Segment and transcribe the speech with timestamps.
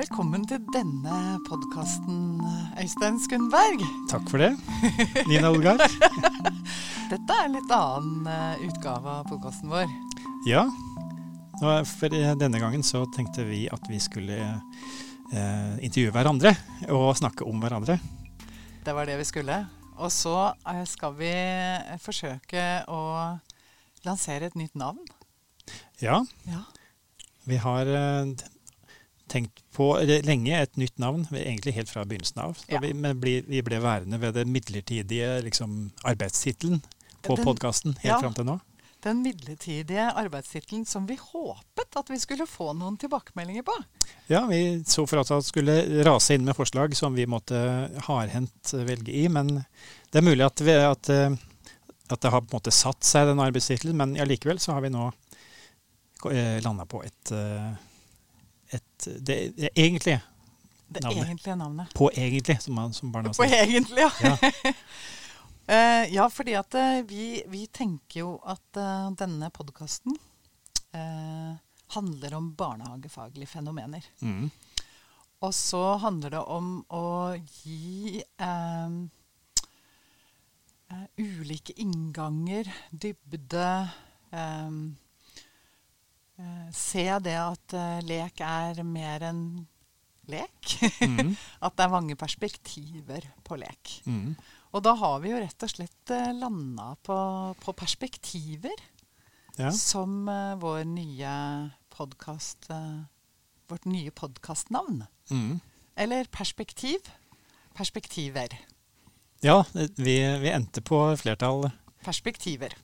[0.00, 2.38] Velkommen til denne podkasten,
[2.80, 3.82] Øystein Skundberg.
[4.08, 4.54] Takk for det,
[5.28, 5.82] Nina Olgar.
[7.10, 9.90] Dette er en litt annen eh, utgave av podkasten vår.
[10.48, 10.62] Ja,
[11.60, 16.54] for denne gangen så tenkte vi at vi skulle eh, intervjue hverandre
[16.94, 17.98] og snakke om hverandre.
[18.86, 19.58] Det var det vi skulle.
[20.00, 20.36] Og så
[20.70, 23.02] eh, skal vi eh, forsøke å
[24.06, 25.02] lansere et nytt navn.
[26.00, 26.62] Ja, Ja.
[27.44, 28.32] vi har eh,
[29.30, 29.92] tenkt på
[30.26, 32.58] lenge et nytt navn, egentlig helt fra begynnelsen av.
[32.70, 32.80] Ja.
[32.82, 36.82] vi, men ble, vi ble værende ved den midlertidige liksom, arbeidstittelen
[37.22, 38.20] på podkasten helt ja.
[38.20, 38.58] fram til nå.
[39.00, 43.76] Den midlertidige arbeidstittelen som vi håpet at vi skulle få noen tilbakemeldinger på.
[44.28, 47.60] Ja, vi så for oss at det skulle rase inn med forslag som vi måtte
[48.10, 49.62] hardhendt velge i, men
[50.10, 51.32] det er mulig at, vi, at, eh,
[52.10, 54.92] at det har på en måte satt seg, den arbeidstittelen, men allikevel så har vi
[54.92, 55.08] nå
[56.60, 57.72] landa på et, eh,
[58.70, 60.20] et det, det egentlige
[60.90, 61.24] Det Navnet.
[61.24, 61.94] egentlige navnet.
[61.94, 64.10] På egentlig, som, man, som barna På egentlig, ja.
[64.20, 64.36] Ja.
[65.70, 70.16] uh, ja, fordi at uh, vi, vi tenker jo at uh, denne podkasten
[71.94, 74.02] handler om barnehagefaglige fenomener.
[74.26, 74.48] Mm.
[75.46, 78.24] Og så handler det om å gi
[81.20, 83.66] ulike innganger, dybde
[84.34, 84.70] eh,
[86.74, 89.42] Se det at eh, lek er mer enn
[90.30, 90.74] lek.
[91.02, 91.34] Mm.
[91.66, 93.96] at det er mange perspektiver på lek.
[94.06, 94.34] Mm.
[94.70, 97.16] Og da har vi jo rett og slett eh, landa på,
[97.64, 98.76] på perspektiver
[99.58, 99.72] Ja.
[99.74, 101.32] som eh, vår nye
[101.92, 103.00] podkast eh,
[103.70, 105.04] Vårt nye podkastnavn.
[105.30, 105.60] Mm.
[105.94, 107.06] Eller perspektiv.
[107.74, 108.56] Perspektiver.
[109.46, 109.64] ja,
[109.96, 111.68] vi, vi endte på flertall.
[112.02, 112.74] Perspektiver.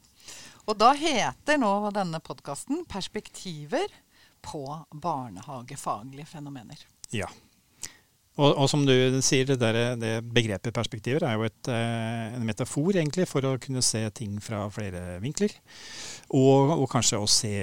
[0.67, 3.87] Og da heter nå denne podkasten 'Perspektiver
[4.43, 6.83] på barnehagefaglige fenomener'.
[7.15, 7.29] Ja.
[8.37, 8.93] Og, og som du
[9.25, 13.55] sier, det, der, det begrepet perspektiver er jo et, eh, en metafor egentlig for å
[13.63, 15.55] kunne se ting fra flere vinkler.
[16.37, 17.55] Og, og kanskje å se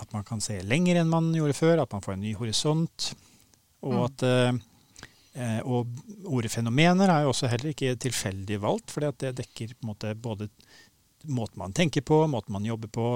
[0.00, 3.12] at man kan se lenger enn man gjorde før, at man får en ny horisont.
[3.84, 4.04] Og Mm.
[4.08, 4.52] at eh,
[5.36, 5.86] eh, og
[6.24, 10.48] ordet fenomener er jo også heller ikke tilfeldig valgt, for det dekker måte både
[11.22, 13.06] måten man tenker på, måten man jobber på,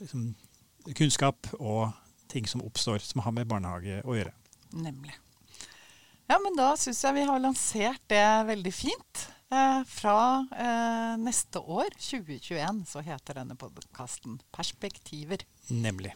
[0.00, 0.32] liksom,
[0.98, 1.92] kunnskap og
[2.32, 4.32] ting som oppstår som har med barnehage å gjøre.
[4.72, 5.14] Nemlig.
[6.30, 9.28] Ja, men da syns jeg vi har lansert det veldig fint.
[9.52, 10.18] Eh, fra
[10.56, 15.44] eh, neste år, 2021, så heter denne podkasten 'Perspektiver'.
[15.68, 16.14] Nemlig.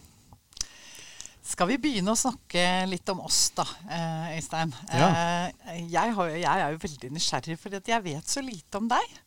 [1.46, 4.72] Skal vi begynne å snakke litt om oss, da, eh, Øystein?
[4.88, 5.10] Ja.
[5.12, 9.20] Eh, jeg, har, jeg er jo veldig nysgjerrig, for jeg vet så lite om deg.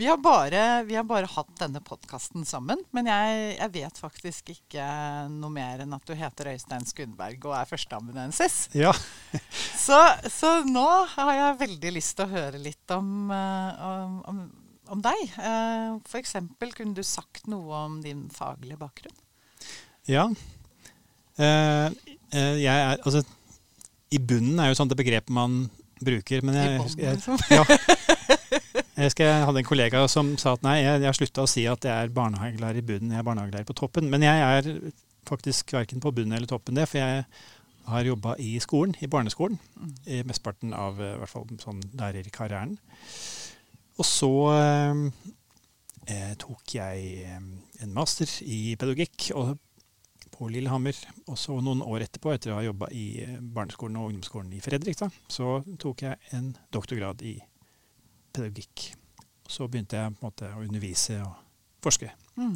[0.00, 4.46] Vi har bare, vi har bare hatt denne podkasten sammen, men jeg, jeg vet faktisk
[4.54, 4.84] ikke
[5.28, 8.56] noe mer enn at du heter Øystein Skundberg og er førsteamanuensis.
[8.72, 8.94] Ja.
[9.80, 9.98] Så,
[10.32, 14.40] så nå har jeg veldig lyst til å høre litt om, eh, om, om,
[14.96, 15.20] om deg.
[15.36, 16.34] Uh, F.eks.
[16.76, 19.16] kunne du sagt noe om din faglige bakgrunn?
[20.08, 20.30] ja.
[21.36, 21.86] Eh,
[22.32, 23.24] eh, jeg er Altså,
[24.12, 25.66] i bunnen er jo sånn det begrepet man
[26.00, 27.42] bruker, men I jeg, bånn, jeg, liksom.
[27.52, 27.64] ja.
[29.08, 31.64] husker jeg hadde en kollega som sa at nei, jeg, jeg har slutta å si
[31.70, 34.10] at jeg er barnehagelærer i bunnen, jeg er barnehagelærer på toppen.
[34.12, 34.92] Men jeg er
[35.28, 37.24] faktisk verken på bunnen eller toppen det, for jeg
[37.90, 39.58] har jobba i skolen, i barneskolen,
[40.06, 42.76] i mesteparten av eh, i hvert fall sånn lærerkarrieren.
[44.00, 45.02] Og så eh,
[46.12, 47.42] eh, tok jeg eh,
[47.84, 49.56] en master i pedagogikk og,
[50.30, 50.96] på Lillehammer.
[51.26, 54.62] Og så noen år etterpå, etter å ha jobba i eh, barneskolen og ungdomsskolen i
[54.64, 57.49] Fredrikstad, så tok jeg en doktorgrad i pedagogikk.
[59.50, 61.34] Så begynte jeg måte å undervise og
[61.82, 62.10] forske.
[62.38, 62.54] Mm.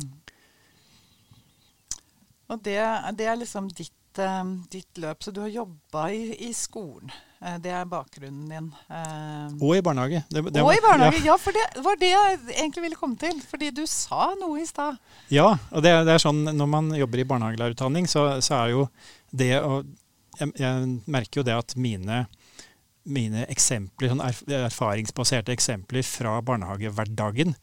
[2.52, 2.76] Og det,
[3.18, 5.22] det er liksom ditt, eh, ditt løp.
[5.24, 7.10] Så du har jobba i, i skolen.
[7.40, 8.68] Eh, det er bakgrunnen din.
[8.92, 10.20] Eh, Og i barnehage.
[10.28, 11.22] Det, det og var- i barnehage.
[11.24, 13.40] Ja, for det var det jeg egentlig ville komme til.
[13.48, 15.00] Fordi du sa noe i stad.
[15.32, 18.86] Ja, og det, det er sånn når man jobber i barnehagelærerutdanning, så, så er jo
[19.34, 19.82] det å
[20.34, 22.24] jeg, jeg merker jo det at mine,
[23.04, 24.22] mine eksempler, sånn
[24.64, 27.54] erfaringsbaserte eksempler fra barnehagehverdagen,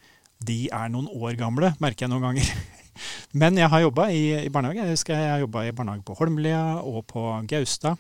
[0.42, 2.54] de er noen år gamle, merker jeg noen ganger.
[3.42, 4.82] Men jeg har jobba i, i barnehage.
[4.84, 7.98] Jeg husker jeg har jobba i barnehage på Holmlia og på Gaustad.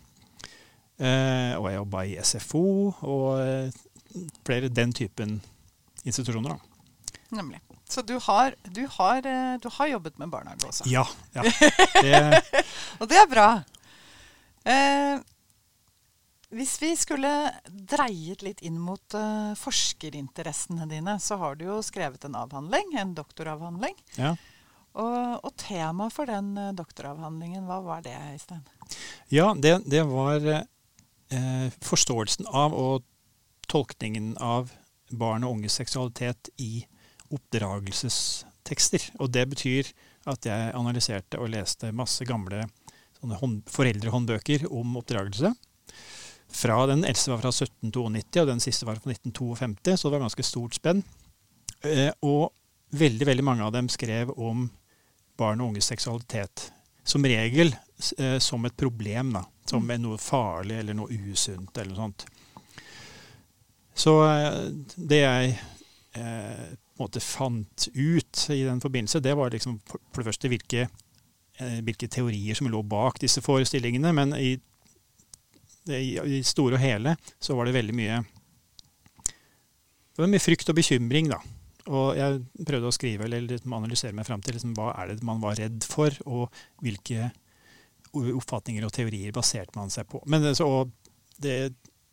[1.02, 2.66] Eh, og jeg jobba i SFO
[3.10, 3.82] og eh,
[4.46, 5.40] flere den typen
[6.06, 6.58] institusjoner.
[6.58, 7.18] da.
[7.40, 7.62] Nemlig.
[7.90, 10.86] Så du har, du har, eh, du har jobbet med barnehage også.
[10.90, 11.06] Ja.
[11.36, 11.44] ja.
[12.02, 12.64] Det,
[13.02, 13.50] Og det er bra.
[14.66, 15.18] Eh,
[16.52, 17.32] hvis vi skulle
[17.66, 23.16] dreiet litt inn mot uh, forskerinteressene dine, så har du jo skrevet en avhandling, en
[23.18, 23.96] doktoravhandling.
[24.20, 24.36] ja.
[24.92, 28.66] Og, og temaet for den uh, doktoravhandlingen, hva var det, Øystein?
[29.32, 30.44] Ja, det, det var
[31.32, 33.06] eh, forståelsen av og
[33.72, 34.74] tolkningen av
[35.16, 36.84] barn og unges seksualitet i
[37.32, 39.14] oppdragelsestekster.
[39.24, 39.94] Og det betyr
[40.28, 42.66] at jeg analyserte og leste masse gamle
[43.22, 45.54] hånd, foreldrehåndbøker om oppdragelse.
[46.52, 50.26] Fra Den eldste var fra 1792, og den siste var fra 1952, så det var
[50.26, 51.04] ganske stort spenn.
[51.88, 52.52] Eh, og
[52.92, 54.68] veldig, veldig mange av dem skrev om
[55.40, 56.68] barn og unges seksualitet.
[57.04, 57.74] Som regel
[58.18, 59.46] eh, som et problem, da.
[59.66, 59.98] Som mm.
[60.04, 62.26] noe farlig eller noe usunt eller noe sånt.
[63.98, 64.60] Så eh,
[64.96, 70.20] det jeg eh, på en måte fant ut i den forbindelse, det var liksom for,
[70.20, 70.84] det første hvilke,
[71.82, 74.12] hvilke, teorier som lå bak disse forestillingene.
[74.14, 74.52] Men i,
[75.90, 78.22] i, i store og hele så var det veldig mye
[80.12, 81.40] det var mye frykt og bekymring, da.
[81.90, 85.26] Og jeg prøvde å skrive eller liksom analysere meg fram til liksom, hva er det
[85.26, 86.52] man var redd for, og
[86.84, 87.32] hvilke
[88.12, 90.22] oppfatninger og teorier baserte man seg på.
[90.30, 90.68] Men så,
[91.42, 91.72] det,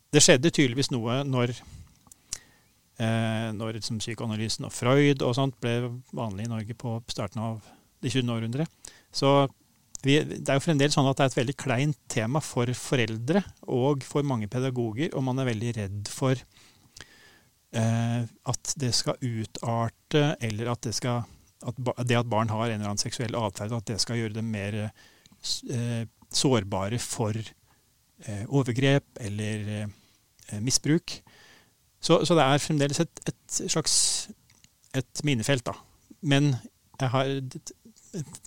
[0.09, 1.53] det, skjedde tydeligvis noe når,
[3.03, 7.59] eh, når liksom, psykoanalysen og Freud og sånt ble vanlig i Norge på starten av
[7.99, 8.31] det 20.
[8.31, 8.89] århundret.
[9.11, 9.43] Så
[10.05, 13.41] vi, det er jo fremdeles sånn at det er et veldig kleint tema for foreldre
[13.67, 16.39] og for mange pedagoger, og man er veldig redd for
[17.75, 21.25] eh, at det skal utarte, eller at det, skal,
[21.67, 24.51] at det at barn har en eller annen seksuell atferd, at det skal gjøre dem
[24.53, 31.19] mer eh, sårbare for eh, overgrep eller eh, misbruk.
[31.99, 34.29] Så, så, det er fremdeles et, et slags
[34.95, 35.75] et minefelt, da.
[36.21, 36.53] Men
[36.99, 37.27] jeg har,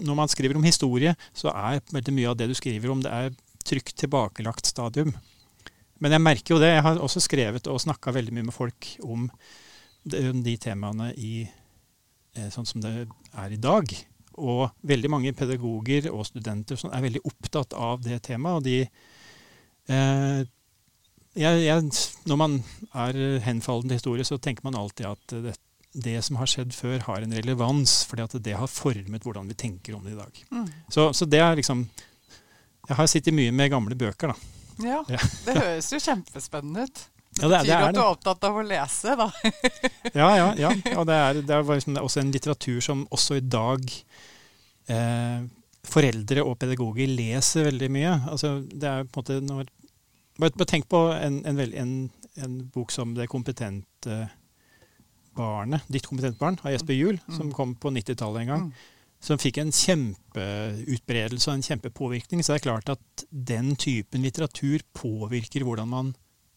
[0.03, 3.13] når man skriver om historie, så er veldig mye av det du skriver om, det
[3.13, 3.35] er
[3.67, 5.13] trygt tilbakelagt stadium.
[6.03, 6.73] Men jeg merker jo det.
[6.75, 9.29] Jeg har også skrevet og snakka veldig mye med folk om
[10.03, 11.45] de, de temaene i,
[12.35, 13.07] eh, sånn som det
[13.39, 13.87] er i dag.
[14.43, 18.59] Og veldig mange pedagoger og studenter som er veldig opptatt av det temaet.
[18.59, 18.81] Og de
[19.93, 20.43] eh,
[21.39, 21.93] jeg, jeg,
[22.29, 22.59] Når man
[22.93, 25.55] er henfallen til historie, så tenker man alltid at det,
[25.93, 29.59] det som har skjedd før, har en relevans, fordi at det har formet hvordan vi
[29.59, 30.43] tenker om det i dag.
[30.51, 30.67] Mm.
[30.89, 31.87] Så, så, det er liksom
[32.89, 34.37] Jeg har sittet mye med gamle bøker, da.
[34.83, 35.03] Ja,
[35.47, 37.09] det høres jo kjempespennende ut.
[37.33, 39.27] Det, ja, det, betyr det at du er opptatt av å lese, da.
[40.21, 40.71] ja, ja, ja.
[41.01, 43.87] Og det er, det er liksom også en litteratur som også i dag
[44.93, 45.47] eh,
[45.89, 48.13] foreldre og pedagoger leser veldig mye.
[48.35, 49.73] Altså, det er på en måte når,
[50.37, 51.95] bare, bare, tenk på en, en, en,
[52.37, 54.21] en, bok som 'Det kompetente
[55.37, 57.37] barnet', 'Ditt kompetente barn' av Jesper Juel, mm.
[57.37, 58.67] som kom på 90-tallet en gang.
[58.71, 58.91] Mm
[59.23, 62.43] som fikk en kjempeutbredelse og en kjempepåvirkning.
[62.43, 66.11] Så det er klart at den typen litteratur påvirker hvordan man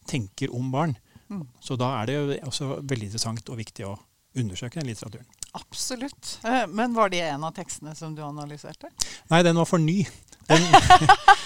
[0.10, 0.96] tenker om barn.
[1.30, 1.46] Mm.
[1.62, 3.94] Så da er det jo også veldig interessant og viktig å
[4.36, 5.28] undersøke den litteraturen.
[5.56, 6.40] Absolutt.
[6.44, 8.90] Eh, men var det en av tekstene som du analyserte?
[9.32, 10.02] Nei, den var for ny.
[10.50, 10.66] Den,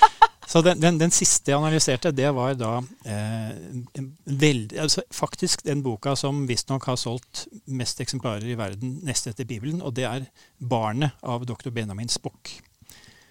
[0.50, 5.84] Så den, den, den, siste jeg analyserte, det var da eh, veld, altså faktisk den
[5.86, 10.26] boka som visstnok har solgt mest eksemplarer i verden nest etter Bibelen, og det er
[10.58, 11.70] 'Barnet' av dr.
[11.70, 12.56] Benjamin Spock.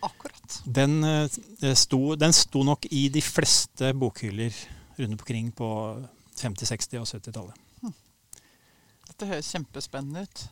[0.06, 0.60] Akkurat.
[0.64, 4.54] Den, eh, sto, den sto nok i de fleste bokhyller
[4.98, 5.70] rundt omkring på
[6.38, 7.54] 50-, 60- og 70-tallet.
[7.82, 7.94] Hm.
[9.08, 10.48] Dette høres kjempespennende ut.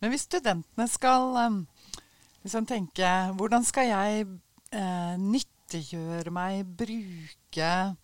[0.00, 1.62] Men hvis studentene skal
[2.42, 3.06] liksom tenke
[3.38, 4.26] Hvordan skal jeg
[4.74, 7.96] eh, nytte nyttiggjøre meg, bruke,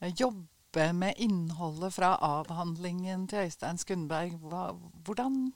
[0.00, 4.38] eh, jobbe med innholdet fra avhandlingen til Øystein Skundberg?
[4.40, 4.72] Hva,
[5.04, 5.52] hvordan,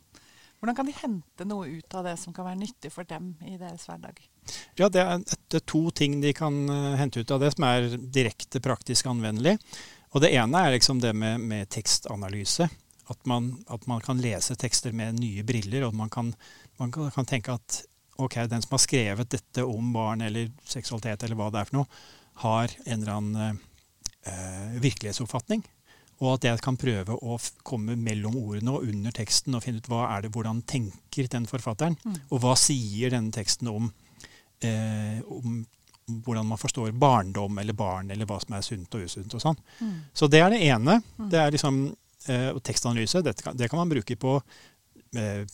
[0.61, 3.57] hvordan, kan de hente noe ut av det som kan være nyttig for dem i
[3.57, 4.21] deres hverdag?
[4.77, 7.65] Ja, Det er, det er to ting de kan uh, hente ut av det som
[7.65, 9.59] er direkte praktisk anvendelig.
[10.13, 12.69] Og Det ene er liksom det med, med tekstanalyse.
[13.09, 15.87] At man, at man, kan lese tekster med nye briller.
[15.87, 16.35] og man kan,
[16.77, 17.85] man kan, kan tenke at
[18.19, 21.81] ok, den som har skrevet dette om barn eller seksualitet, eller hva det er for
[21.81, 22.05] noe,
[22.43, 23.59] har en eller annen
[24.27, 25.63] eh, virkelighetsoppfatning.
[26.19, 29.91] Og at jeg kan prøve å komme mellom ordene og under teksten og finne ut
[29.91, 32.17] hva er det, hvordan tenker den forfatteren, mm.
[32.35, 33.91] og hva sier denne teksten om,
[34.67, 35.61] eh, om,
[36.09, 39.39] hvordan man forstår barndom eller barn, eller hva som er sunt og usunt.
[39.39, 39.63] og sånn.
[39.79, 39.95] Mm.
[40.17, 40.99] Så det er det ene.
[41.21, 41.31] Mm.
[41.31, 41.81] Det er liksom
[42.27, 43.23] eh, tekstanalyse.
[43.23, 44.41] Det kan, det kan man bruke på
[45.15, 45.47] eh,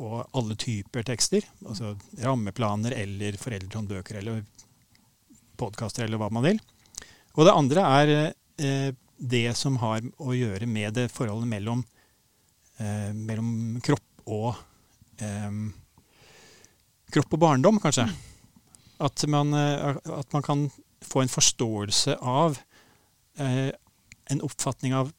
[0.00, 1.44] på alle typer tekster.
[1.66, 1.92] Altså
[2.24, 4.40] rammeplaner eller foreldrehåndbøker eller
[5.60, 6.60] podkaster eller hva man vil.
[7.36, 8.90] Og det andre er eh,
[9.20, 11.84] det som har å gjøre med det forholdet mellom,
[12.80, 14.54] eh, mellom kropp og
[15.20, 15.60] eh,
[17.12, 18.08] kropp og barndom, kanskje.
[19.04, 20.66] At man, eh, at man, kan
[21.04, 22.56] få en forståelse av
[23.36, 23.70] eh,
[24.32, 25.12] en oppfatning av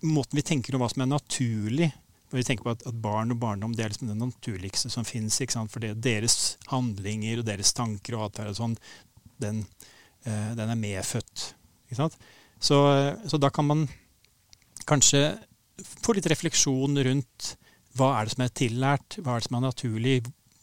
[0.00, 1.92] måten vi tenker om hva som er naturlig
[2.28, 5.06] når vi tenker på at, at, barn og barndom det er liksom det naturligste som
[5.08, 5.38] fins.
[5.72, 8.76] For deres handlinger og deres tanker og atferd og sånn,
[9.40, 9.62] den
[10.26, 11.52] eh, den er medfødt.
[11.88, 12.18] Ikke sant?
[12.60, 12.78] Så,
[13.30, 13.86] så da kan man
[14.88, 15.38] kanskje
[16.02, 17.52] få litt refleksjon rundt
[17.98, 20.16] hva er det som er tillært, hva er det som er naturlig,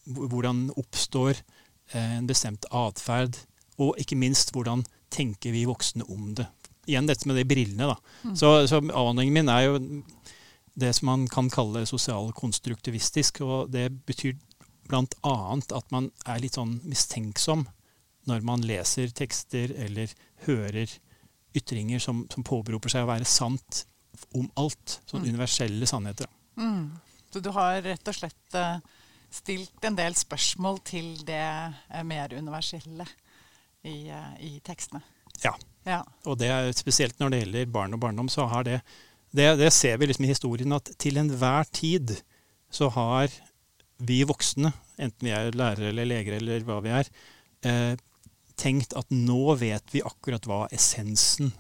[0.06, 3.40] hvordan oppstår eh, en bestemt atferd,
[3.82, 6.48] og ikke minst hvordan tenker vi voksne om det.
[6.86, 7.90] Igjen dette med de brillene.
[7.90, 7.96] da.
[8.24, 8.36] Mm.
[8.38, 9.80] Så, så avhandlingen min er jo
[10.76, 14.36] det som man kan kalle sosialkonstruktivistisk, og det betyr
[14.90, 15.36] bl.a.
[15.80, 17.66] at man er litt sånn mistenksom
[18.30, 20.12] når man leser tekster eller
[20.46, 20.92] hører
[21.56, 23.86] ytringer som, som påberoper seg å være sant
[24.36, 25.00] om alt.
[25.06, 25.30] Sånn Mm.
[25.34, 26.28] universelle sannheter.
[26.58, 26.92] Mm.
[27.32, 28.78] Så du har rett og slett eh,
[29.32, 33.06] stilt en del spørsmål til det eh, mer universelle
[33.84, 35.02] i, eh, i tekstene.
[35.44, 35.54] Ja.
[35.86, 36.04] Ja.
[36.26, 38.82] Og det er spesielt når det gjelder barn og barndom, så har det
[39.36, 42.16] Det, det ser vi liksom i historien at til enhver tid
[42.74, 43.32] så har
[44.06, 47.10] vi voksne, enten vi er lærere eller leger eller hva vi er,
[47.68, 47.96] eh,
[48.60, 51.52] tenkt at nå vet vi akkurat hva essensen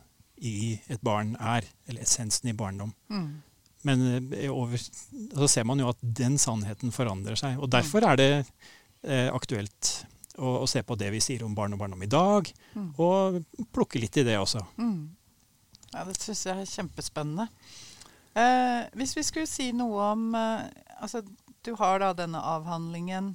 [0.44, 1.64] i et barn er.
[1.88, 2.92] Eller essensen i barndom.
[3.12, 3.30] Mm.
[3.88, 4.04] Men
[4.34, 7.60] eh, over, så ser man jo at den sannheten forandrer seg.
[7.60, 8.30] Og derfor er det
[9.04, 9.92] eh, aktuelt
[10.36, 12.90] å, å se på det vi sier om barn og barndom i dag, Mm.
[13.00, 13.38] og
[13.72, 14.60] plukke litt i det også.
[14.76, 15.06] Mm.
[15.94, 17.48] Ja, det syns jeg er kjempespennende.
[18.36, 20.66] Eh, hvis vi skulle si noe om eh,
[21.00, 21.22] Altså,
[21.64, 23.34] du har da denne avhandlingen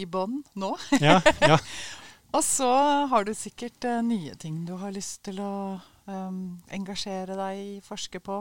[0.00, 0.74] i bånn nå.
[1.00, 1.58] Ja, ja.
[2.34, 2.68] Og så
[3.10, 5.52] har du sikkert eh, nye ting du har lyst til å
[6.10, 8.40] em, engasjere deg i, forske på,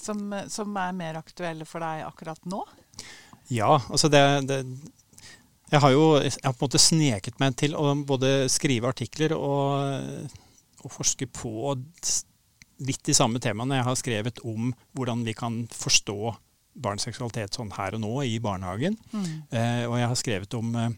[0.00, 2.62] som, eh, som er mer aktuelle for deg akkurat nå.
[3.52, 4.62] ja altså det, det
[5.70, 9.36] Jeg har jo jeg har på en måte sneket meg til å både skrive artikler
[9.36, 10.32] og,
[10.84, 11.74] og forske på
[12.84, 16.18] litt de samme temaene jeg har skrevet om hvordan vi kan forstå
[16.84, 18.96] barns seksualitet sånn her og nå i barnehagen.
[19.54, 20.96] Eh, og jeg har skrevet om eh,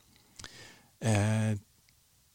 [1.04, 1.52] eh,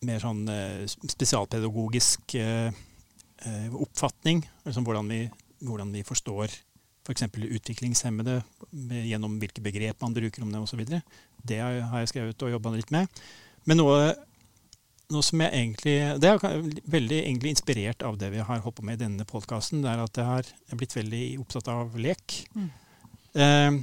[0.08, 4.43] mer sånn eh, spesialpedagogisk eh, eh, oppfatning.
[4.65, 5.24] Altså hvordan vi,
[5.65, 6.53] hvordan vi forstår
[7.01, 7.25] f.eks.
[7.58, 8.41] utviklingshemmede
[8.72, 10.84] med, gjennom hvilke begrep man bruker om det osv.
[11.41, 13.10] Det har jeg skrevet og jobba litt med.
[13.65, 14.12] Men noe,
[15.12, 18.86] noe som jeg egentlig Det er veldig egentlig inspirert av det vi har holdt på
[18.88, 19.84] med i denne podkasten.
[19.84, 22.39] Det er at jeg har er blitt veldig opptatt av lek.
[22.56, 22.72] Mm.
[23.44, 23.77] Eh,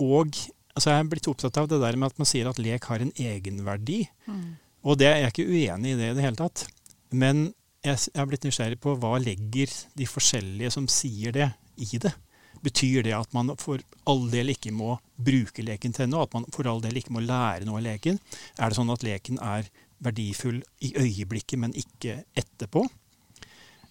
[0.00, 0.34] og
[0.74, 3.04] altså jeg er blitt opptatt av det der med at man sier at lek har
[3.04, 4.02] en egenverdi.
[4.26, 4.44] Mm.
[4.88, 6.66] Og det er jeg ikke uenig i det i det hele tatt.
[7.10, 7.50] Men
[7.84, 11.48] jeg jeg har blitt nysgjerrig på hva legger de forskjellige som sier det,
[11.80, 12.12] i det.
[12.60, 16.26] Betyr det at man for all del ikke må bruke leken til noe?
[16.26, 18.20] At man for all del ikke må lære noe av leken?
[18.58, 19.70] Er det sånn at leken er
[20.04, 22.84] verdifull i øyeblikket, men ikke etterpå?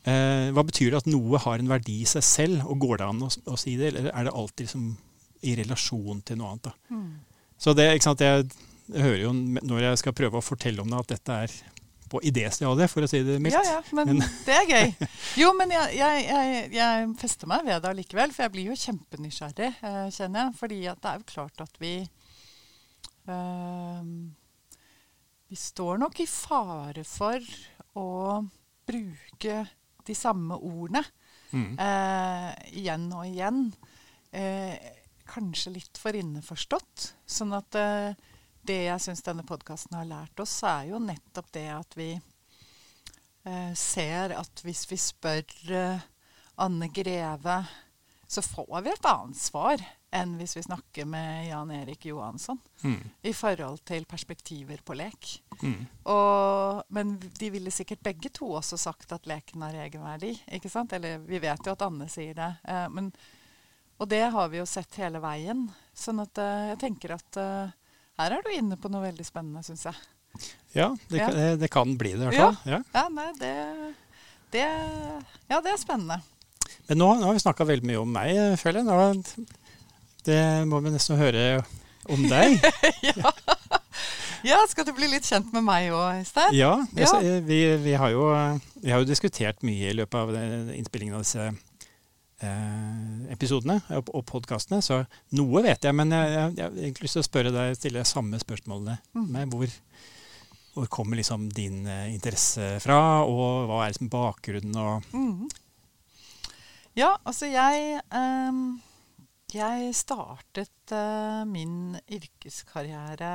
[0.08, 3.10] Eh, hva betyr det at noe har en verdi i seg selv, og går det
[3.10, 4.86] an å, å si det, eller er det alltid liksom
[5.46, 6.70] i relasjon til noe annet?
[6.70, 6.96] da?
[6.96, 7.50] Mm.
[7.60, 8.48] Så det, ikke sant, jeg,
[8.90, 11.58] jeg hører jo når jeg skal prøve å fortelle om det, at dette er
[12.10, 13.54] på idéstadiet, for å si det mildt.
[13.54, 15.10] Ja, ja, men, Men- det er gøy.
[15.44, 19.70] Jo, men jeg, jeg, jeg, fester meg ved det allikevel, for jeg blir jo kjempenysgjerrig,
[19.86, 20.56] eh, kjenner jeg.
[20.64, 21.94] Fordi det er jo klart at vi
[23.30, 24.02] eh,
[25.50, 27.42] Vi står nok i fare for
[27.98, 28.08] å
[28.90, 29.62] bruke
[30.06, 31.04] de samme ordene
[31.50, 31.80] Mm.
[31.82, 33.74] eh, igjen og igjen.
[34.32, 34.76] Eh,
[35.26, 37.14] kanskje litt for innforstått.
[37.26, 38.14] Sånn at eh,
[38.62, 42.12] det jeg syns denne podkasten har lært oss, er jo nettopp det at vi
[43.46, 46.06] eh, ser at hvis vi spør eh,
[46.62, 47.58] Anne Greve,
[48.30, 49.82] så får vi et annet svar
[50.14, 53.02] enn hvis vi snakker med Jan Erik Johansson Mm.
[53.26, 55.32] i forhold til perspektiver på lek.
[55.64, 55.88] Mm.
[56.14, 60.36] Og, men de ville sikkert begge to også sagt at leken har egenverdi.
[60.56, 60.94] ikke sant?
[60.94, 62.52] Eller vi vet jo at Anne sier det.
[62.70, 63.12] Eh, men,
[64.00, 65.66] og det har vi jo sett hele veien.
[65.98, 67.76] Sånn at eh, jeg tenker at eh,
[68.22, 69.96] her er du inne på noe veldig spennende, syns jeg.
[70.78, 71.28] Ja, det, Ja.
[71.28, 72.52] kan- det, det kan bli det i hvert Ja.
[72.78, 72.84] Ja.
[72.94, 73.54] Ja, nei, det,
[74.54, 74.66] det
[75.50, 76.22] Ja, det er spennende.
[76.90, 78.90] Men nå, nå har vi snakka veldig mye om meg, eh, føler jeg.
[78.90, 79.46] Nå,
[80.26, 81.44] det må vi nesten høre
[82.10, 82.58] om deg.
[83.12, 83.32] ja.
[84.50, 86.56] ja, skal du bli litt kjent med meg òg, Øystein?
[86.58, 87.06] Ja, Ja.
[87.12, 88.26] s- vi, vi, har jo,
[88.82, 91.46] vi har jo diskutert mye i løpet av det- innspillingen av disse
[92.42, 95.02] eh, episodene og, og podkastene, så
[95.38, 95.96] noe vet jeg.
[95.98, 98.98] Men jeg, jeg, jeg har egentlig lyst til å spørre deg, stille deg samme spørsmålene.
[99.18, 99.28] Mm.
[99.36, 99.78] Med hvor,
[100.76, 104.78] hvor kommer liksom din eh, interesse fra, og hva er liksom bakgrunnen?
[104.80, 105.50] Og, Mhm.
[107.00, 108.60] Ja, altså jeg eh,
[109.56, 113.30] Jeg startet eh, min yrkeskarriere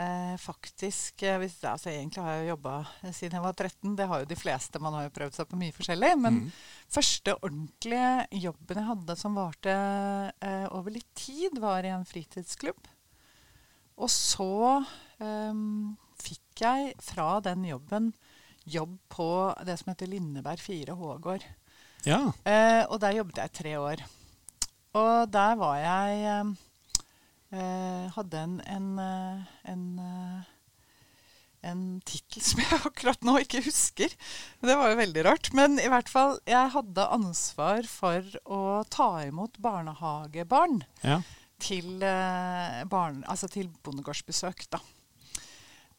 [0.00, 2.76] eh, faktisk eh, hvis, altså Egentlig har jeg jobba
[3.12, 3.96] siden jeg var 13.
[3.98, 4.80] Det har jo de fleste.
[4.82, 6.12] Man har jo prøvd seg på mye forskjellig.
[6.22, 6.48] Men Mm.
[6.96, 9.76] første ordentlige jobben jeg hadde som varte
[10.40, 12.88] eh, over litt tid, var i en fritidsklubb.
[14.00, 14.80] Og så,
[15.20, 18.14] ehm, fikk jeg fra den jobben
[18.64, 19.26] jobb på
[19.66, 21.44] det som heter Lindeberg 4 Hågård.
[22.06, 22.20] Ja.
[22.48, 24.04] Eh, og der jobbet jeg tre år.
[24.96, 26.54] Og der var jeg eh,
[27.54, 29.42] eh Hadde en, en, eh,
[29.72, 30.48] en, eh,
[31.70, 34.14] en tittel som jeg akkurat nå ikke husker.
[34.60, 35.52] Det var jo veldig rart.
[35.54, 41.20] Men i hvert fall, jeg hadde ansvar for å ta imot barnehagebarn ja.
[41.62, 44.66] til, eh, barn, altså til bondegårdsbesøk.
[44.72, 44.82] da.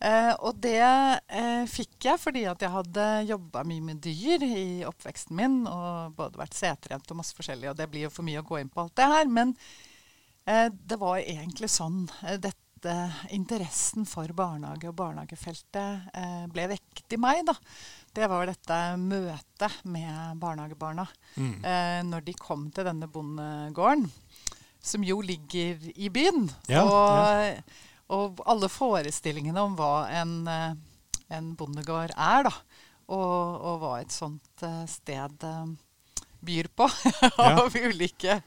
[0.01, 4.63] Eh, og det eh, fikk jeg fordi at jeg hadde jobba mye med dyr i
[4.87, 5.59] oppveksten min.
[5.69, 8.59] Og både vært seterjente og masse forskjellig, og det blir jo for mye å gå
[8.63, 9.29] inn på alt det her.
[9.29, 9.53] Men
[10.49, 12.57] eh, det var egentlig sånn eh, dette
[13.29, 17.43] interessen for barnehage og barnehagefeltet eh, ble vekket i meg.
[17.45, 17.53] da.
[18.17, 21.05] Det var dette møtet med barnehagebarna
[21.37, 21.53] Mm.
[21.63, 24.09] eh, når de kom til denne bondegården,
[24.81, 26.49] som jo ligger i byen.
[26.67, 27.63] Ja, og,
[28.11, 30.73] og alle forestillingene om hva en, eh,
[31.37, 32.57] en bondegård er, da.
[33.11, 35.71] Og, og hva et sånt eh, sted eh,
[36.41, 36.87] byr på
[37.43, 38.37] av ulike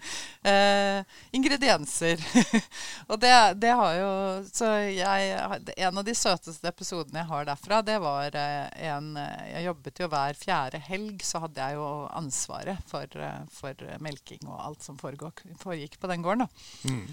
[0.42, 2.22] eh, ingredienser.
[3.10, 4.08] og det, det har jo
[4.48, 5.36] Så jeg
[5.76, 9.12] En av de søteste episodene jeg har derfra, det var en
[9.52, 13.20] Jeg jobbet jo hver fjerde helg, så hadde jeg jo ansvaret for,
[13.52, 16.48] for melking og alt som foregikk på den gården.
[16.48, 16.90] da.
[16.90, 17.06] Mm.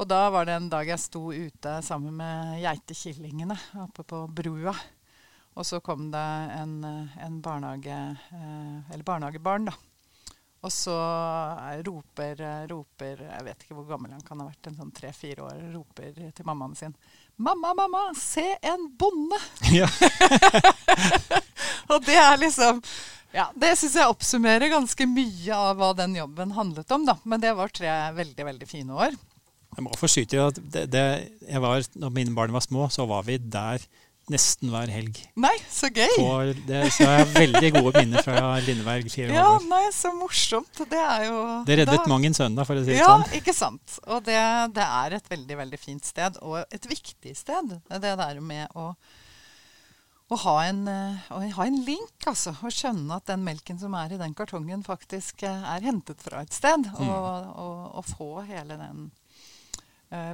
[0.00, 4.72] Og da var det en dag jeg sto ute sammen med geitekillingene oppe på brua.
[5.60, 6.26] Og så kom det
[6.56, 6.78] en,
[7.20, 7.98] en barnehage,
[8.32, 9.74] eh, eller barnehagebarn, da.
[10.64, 14.70] Og så eh, roper, eh, roper Jeg vet ikke hvor gammel han kan ha vært,
[14.70, 16.96] en sånn tre-fire år, roper til mammaen sin
[17.40, 19.40] 'Mamma, mamma, se en bonde!'
[19.80, 19.88] ja.
[21.92, 22.82] Og det er liksom
[23.32, 27.04] ja, Det syns jeg oppsummerer ganske mye av hva den jobben handlet om.
[27.08, 27.16] da.
[27.24, 29.16] Men det var tre veldig veldig fine år.
[29.76, 31.02] Jeg må få skyte at det, det,
[31.48, 33.82] jeg var, når mine barn var små, så var vi der
[34.30, 35.16] nesten hver helg.
[35.42, 36.52] Nei, så gøy!
[36.68, 39.64] Det, så jeg har veldig gode minner fra Lindeberg fire Ja, år.
[39.70, 40.82] nei, så morsomt.
[40.90, 43.24] Det er jo Det reddet da- mang en søndag, for å si det Ja, sånn.
[43.40, 43.96] ikke sant.
[44.06, 44.36] Og det,
[44.76, 47.74] det er et veldig, veldig fint sted, og et viktig sted.
[47.90, 48.92] Det der med å,
[50.30, 52.54] å, ha, en, eh, å ha en link, altså.
[52.62, 56.44] Og skjønne at den melken som er i den kartongen, faktisk eh, er hentet fra
[56.46, 56.86] et sted.
[56.86, 57.08] Mm.
[57.08, 59.08] Og, og, og få hele den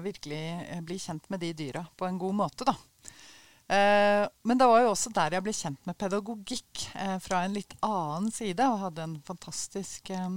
[0.02, 2.76] Virkelig eh, bli kjent med de dyra på en god måte, da.
[3.68, 7.56] Eh, men det var jo også der jeg ble kjent med pedagogikk eh, fra en
[7.56, 10.28] litt annen side, og hadde en fantastisk eh,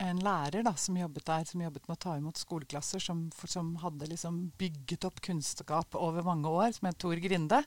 [0.00, 3.74] en lærer da, som jobbet der, som jobbet med å ta imot skoleklasser, som, som
[3.82, 7.62] hadde liksom bygget opp kunnskap over mange år, som het Tor Grinde,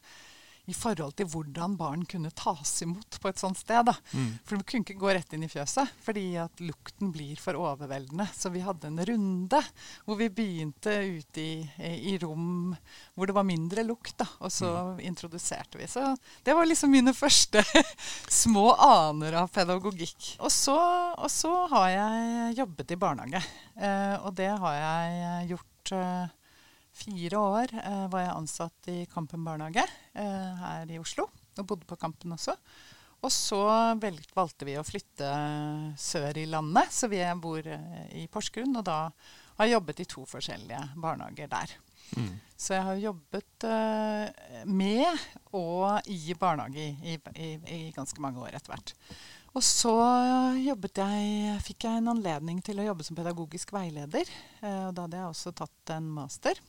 [0.69, 3.81] i forhold til hvordan barn kunne tas imot på et sånt sted.
[3.89, 3.95] Da.
[4.13, 4.31] Mm.
[4.45, 8.27] For vi kunne ikke gå rett inn i fjøset, fordi at lukten blir for overveldende.
[8.35, 9.61] Så vi hadde en runde
[10.05, 11.53] hvor vi begynte ute i,
[12.11, 12.75] i rom
[13.15, 14.71] hvor det var mindre lukt, da, og så
[15.03, 15.87] introduserte vi.
[15.89, 16.13] Så
[16.45, 17.63] det var liksom mine første
[18.41, 20.35] små aner av pedagogikk.
[20.39, 20.77] Og så,
[21.17, 23.43] og så har jeg jobbet i barnehage,
[23.79, 26.38] eh, og det har jeg gjort eh,
[26.99, 31.29] fire år eh, var jeg ansatt i Kampen barnehage eh, her i Oslo.
[31.59, 32.55] Og bodde på Kampen også.
[33.19, 33.59] Og så
[33.99, 35.29] valgte vi å flytte
[35.99, 38.77] sør i landet, så vi bor eh, i Porsgrunn.
[38.79, 39.01] Og da
[39.59, 41.75] har jeg jobbet i to forskjellige barnehager der.
[42.15, 42.31] Mm.
[42.59, 48.55] Så jeg har jobbet eh, med og i barnehage i, i, i ganske mange år
[48.55, 48.95] etter hvert.
[49.57, 49.93] Og så
[50.61, 54.29] jobbet jeg, fikk jeg en anledning til å jobbe som pedagogisk veileder.
[54.61, 56.59] Eh, og da hadde jeg også tatt en master.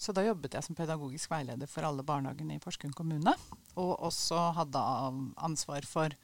[0.00, 3.34] Så da jobbet jeg som pedagogisk veileder for alle barnehagene i Porsgrunn kommune.
[3.76, 4.80] Og også hadde
[5.44, 6.14] ansvar for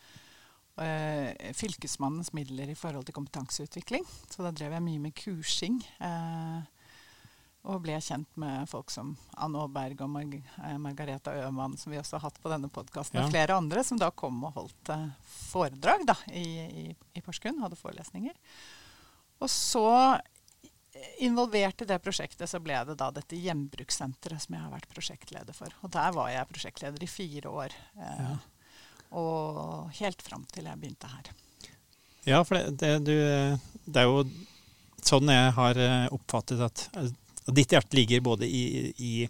[0.80, 4.06] eh, fylkesmannens midler i forhold til kompetanseutvikling.
[4.32, 5.76] Så da drev jeg mye med kursing.
[6.00, 6.64] Eh,
[7.66, 9.08] og ble kjent med folk som
[9.42, 13.18] Anne Aaberg og Marg eh, Margareta Øhmann, som vi også har hatt på denne podkasten,
[13.18, 13.26] Ja.
[13.26, 15.08] og flere andre som da kom og holdt eh,
[15.50, 16.86] foredrag da, i, i,
[17.18, 18.32] i Porsgrunn, hadde forelesninger.
[19.42, 19.84] Og så
[21.24, 25.56] involvert i det prosjektet så ble det da dette gjenbrukssenteret som jeg har vært prosjektleder
[25.56, 25.72] for.
[25.82, 27.80] Og der var jeg prosjektleder i fire år.
[27.96, 28.36] Eh, Ja.
[29.16, 31.28] Og helt fram til jeg begynte her.
[32.26, 33.14] Ja, for det, det, du,
[33.86, 34.24] det er jo
[35.06, 36.88] sånn jeg har eh, oppfattet at
[37.46, 39.28] at ditt hjerte ligger både i, i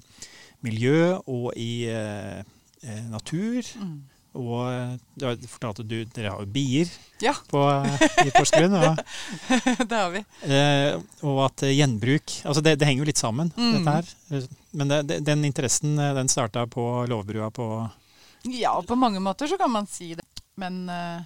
[0.64, 3.60] miljø og i eh, eh, natur.
[3.76, 3.98] Mm.
[4.36, 6.90] Og eh, du har fortalt at du, dere har jo bier
[7.24, 8.76] Ja, på, eh, i Porsgrunn.
[8.76, 9.00] Og,
[9.90, 10.22] det har vi.
[10.44, 13.78] eh, og at gjenbruk altså det, det henger jo litt sammen, Mm.
[13.78, 14.48] dette her.
[14.76, 17.70] Men det, den interessen den starta på Lovbrua på
[18.52, 20.26] Ja, på mange måter så kan man si det.
[20.60, 21.24] Men uh,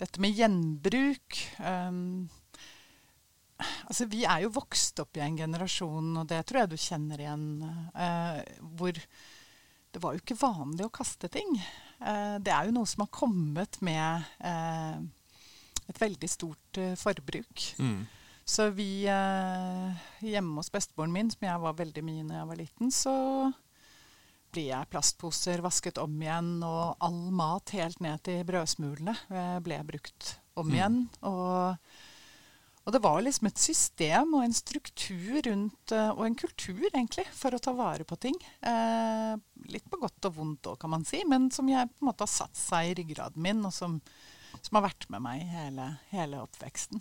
[0.00, 2.28] dette med gjenbruk um,
[3.86, 7.20] Altså, vi er jo vokst opp i en generasjon, og det tror jeg du kjenner
[7.22, 7.44] igjen,
[7.94, 8.40] uh,
[8.76, 11.52] hvor det var jo ikke vanlig å kaste ting.
[12.04, 14.98] Eh, det er jo noe som har kommet med eh,
[15.88, 17.64] et veldig stort eh, forbruk.
[17.80, 18.02] Mm.
[18.44, 22.90] Så vi hjemme hos bestemoren min, som jeg var veldig mye da jeg var liten,
[22.92, 23.14] så
[24.52, 29.16] blir jeg plastposer vasket om igjen, og all mat helt ned til brødsmulene
[29.64, 30.74] ble brukt om Mm.
[30.76, 30.98] igjen.
[31.24, 31.88] Og,
[32.84, 37.24] og det var liksom et system og en struktur rundt, eh, og en kultur egentlig,
[37.32, 38.36] for å ta vare på ting.
[38.60, 39.32] Eh,
[39.72, 42.26] litt på godt og vondt òg, kan man si, men som jeg på en måte
[42.26, 43.96] har satt seg i ryggraden min, og som,
[44.60, 47.00] som har vært med meg hele, hele oppveksten.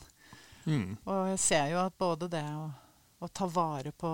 [0.63, 0.95] Mm.
[1.03, 2.69] Og jeg ser jo at både det å,
[3.19, 4.09] å ta vare på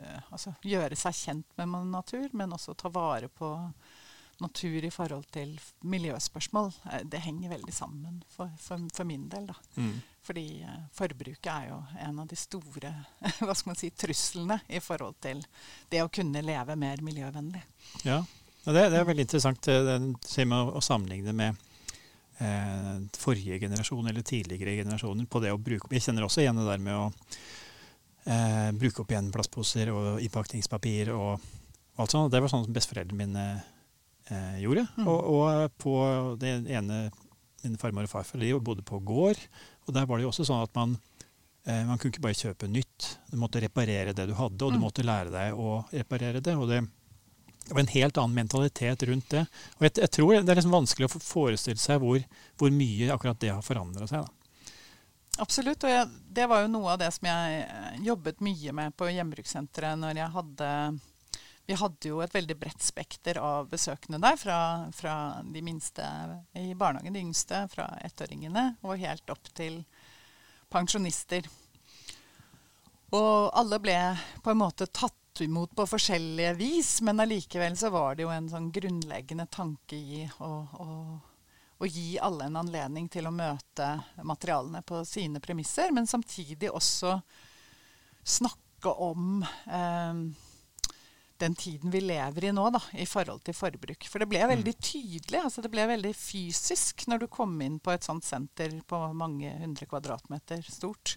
[0.00, 3.52] eh, Altså gjøre seg kjent med natur, men også ta vare på
[4.40, 9.46] natur i forhold til miljøspørsmål, eh, det henger veldig sammen for, for, for min del.
[9.50, 9.56] da.
[9.76, 10.00] Mm.
[10.22, 12.92] Fordi eh, forbruket er jo en av de store
[13.44, 15.42] hva skal man si, truslene i forhold til
[15.90, 17.64] det å kunne leve mer miljøvennlig.
[18.06, 18.22] Ja,
[18.64, 21.58] det, det er veldig interessant eh, å sammenligne med
[22.38, 25.96] eh, forrige generasjon eller tidligere generasjoner på det å bruke opp.
[25.96, 27.08] Jeg kjenner også igjen det der med å
[28.30, 31.42] eh, bruke opp igjen plastposer og innpakningspapir og
[31.98, 32.32] alt sånt.
[32.32, 33.46] Det var sånn som besteforeldrene mine
[34.30, 34.86] eh, gjorde.
[34.96, 35.08] Mm.
[35.08, 35.94] Og, og på
[36.40, 37.10] det ene
[37.62, 39.38] Min farmor og farfar de bodde på gård,
[39.86, 40.96] og der var det jo også sånn at man
[41.64, 43.12] eh, man kunne ikke bare kjøpe nytt.
[43.30, 44.82] Du måtte reparere det du hadde, og du Mm.
[44.82, 46.56] måtte lære deg å reparere det.
[46.56, 46.80] og det
[47.62, 49.44] det var en helt annen mentalitet rundt det.
[49.78, 52.18] Og jeg, jeg tror Det er liksom vanskelig å forestille seg hvor,
[52.58, 54.26] hvor mye akkurat det har forandra seg.
[54.26, 54.72] Da.
[55.38, 55.84] Absolutt.
[55.86, 59.06] Og jeg, det var jo noe av det som jeg eh, jobbet mye med på
[59.14, 60.72] hjemmebrukssenteret når jeg hadde
[61.66, 64.58] Vi hadde jo et veldig bredt spekter av besøkende der, fra,
[64.94, 65.14] fra
[65.46, 66.04] de minste
[66.58, 69.78] i barnehagen, de yngste, fra ettåringene, og helt opp til
[70.72, 71.46] pensjonister.
[73.14, 73.98] Og alle ble
[74.42, 78.50] på en måte tatt imot på forskjellige vis, men allikevel så var det jo en
[78.50, 80.50] sånn grunnleggende tanke i å,
[80.82, 80.88] å,
[81.78, 83.94] å gi alle en anledning til å møte
[84.26, 87.16] materialene på sine premisser, men samtidig også
[88.22, 90.24] snakke om eh,
[91.42, 94.06] den tiden vi lever i nå, da, i forhold til forbruk.
[94.10, 97.92] For det ble veldig tydelig, altså det ble veldig fysisk når du kom inn på
[97.94, 101.16] et sånt senter på mange hundre kvadratmeter stort.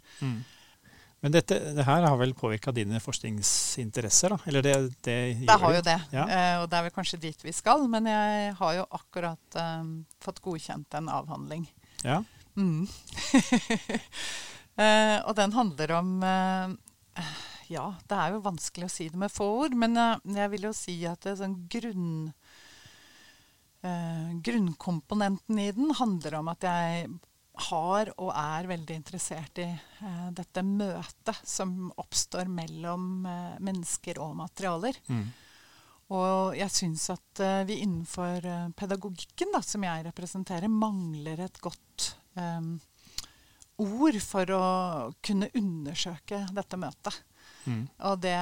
[1.23, 4.35] Men dette, det her har vel påvirka dine forskningsinteresser?
[4.35, 4.38] da?
[4.49, 4.73] Eller det,
[5.07, 5.15] det
[5.47, 6.25] Det har jo det, Ja.
[6.27, 7.88] eh, og det er vel kanskje dit vi skal.
[7.89, 9.88] Men jeg har jo akkurat eh,
[10.21, 11.65] fått godkjent en avhandling.
[12.03, 12.19] Ja.
[12.57, 12.85] Mm.
[14.75, 17.21] Eh, og den handler om eh,
[17.71, 20.67] Ja, det er jo vanskelig å si det med få ord, men eh, jeg vil
[20.69, 22.10] jo si at det er sånn grunn...
[23.86, 27.08] eh, grunnkomponenten i den handler om at jeg
[27.69, 34.36] har og er veldig interessert i eh, dette møtet som oppstår mellom eh, mennesker og
[34.41, 34.99] materialer.
[35.08, 35.25] Mm.
[36.13, 41.58] Og jeg syns at uh, vi innenfor uh, pedagogikken, da, som jeg representerer, mangler et
[41.63, 42.75] godt um,
[43.82, 44.65] ord for å
[45.25, 47.17] kunne undersøke dette møtet.
[47.65, 47.86] Mm.
[48.10, 48.36] Og det,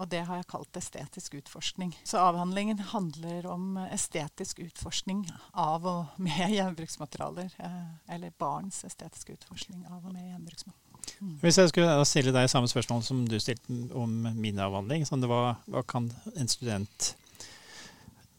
[0.00, 1.92] og det har jeg kalt estetisk utforskning.
[2.04, 7.52] Så avhandlingen handler om estetisk utforskning av og med gjenbruksmaterialer.
[7.58, 10.80] Eh, eller barns estetisk utforskning av og med gjenbruksmaterialer.
[11.20, 11.34] Mm.
[11.42, 15.30] Hvis jeg skulle stille deg samme spørsmål som du stilte om min avhandling, sånn det
[15.30, 17.10] var, hva kan en student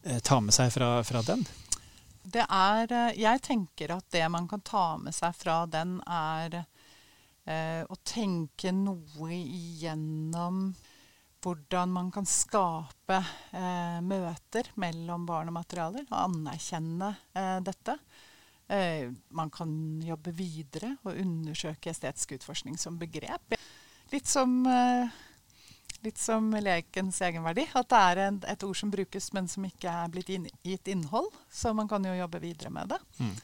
[0.04, 1.46] eh, ta med seg fra, fra den?
[2.26, 6.64] Det er eh, Jeg tenker at det man kan ta med seg fra den, er
[7.46, 10.70] eh, å tenke noe igjennom
[11.46, 13.20] hvordan man kan skape
[13.54, 18.00] eh, møter mellom barn og materialer, og anerkjenne eh, dette.
[18.68, 19.70] Eh, man kan
[20.02, 23.54] jobbe videre og undersøke estetisk utforskning som begrep.
[24.10, 25.10] Litt som, eh,
[26.02, 27.68] litt som lekens egenverdi.
[27.78, 30.90] At det er en, et ord som brukes, men som ikke er blitt inn, gitt
[30.90, 31.30] innhold.
[31.52, 33.02] Så man kan jo jobbe videre med det.
[33.20, 33.36] Mm.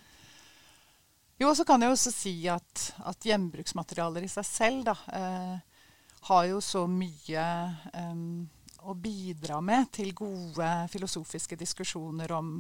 [1.41, 5.85] Jo, og så kan jeg også si at, at gjenbruksmaterialer i seg selv da, eh,
[6.27, 7.45] har jo så mye
[7.97, 8.19] eh,
[8.85, 12.51] å bidra med til gode filosofiske diskusjoner om,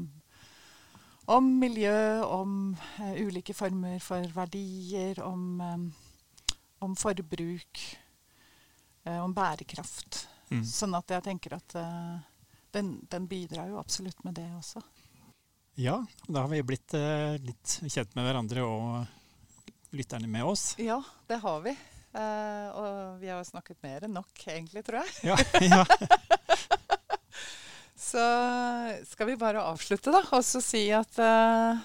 [1.29, 7.83] om miljø, om eh, ulike former for verdier, om, eh, om forbruk,
[9.05, 10.23] eh, om bærekraft.
[10.49, 10.65] Mm.
[10.65, 12.17] Sånn at jeg tenker at eh,
[12.73, 14.81] den, den bidrar jo absolutt med det også.
[15.79, 20.73] Ja, da har vi blitt eh, litt kjent med hverandre og lytterne med oss.
[20.79, 21.75] Ja, det har vi.
[22.11, 25.31] Eh, og vi har snakket mer enn nok, egentlig, tror jeg.
[25.31, 25.37] Ja,
[25.71, 25.85] ja.
[28.01, 28.23] Så
[29.07, 31.83] skal vi bare avslutte, da, og så si at eh,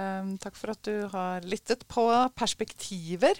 [0.00, 3.38] em, Takk for at du har lyttet på perspektiver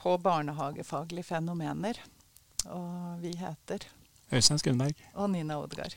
[0.00, 2.00] på barnehagefaglige fenomener.
[2.72, 3.86] Og vi heter
[4.32, 4.98] Øystein Skundberg.
[5.14, 5.94] og Nina dag.